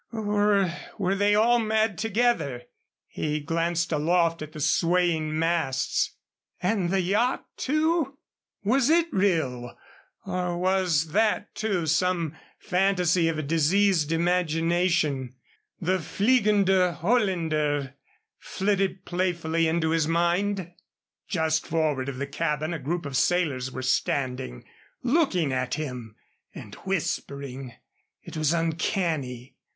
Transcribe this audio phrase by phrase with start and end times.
[0.11, 2.63] Or were they all mad together?
[3.05, 6.15] He glanced aloft at the swaying masts.
[6.59, 8.17] And the yacht, too?
[8.63, 9.77] Was it real
[10.25, 15.35] or was that, too, some fantasy of a diseased imagination?
[15.79, 17.93] The Fliegende Holländer
[18.39, 20.71] flitted playfully into his mind.
[21.27, 24.65] Just forward of the cabin a group of sailors were standing
[25.03, 26.15] looking at him
[26.55, 27.73] and whispering.
[28.23, 29.57] It was uncanny.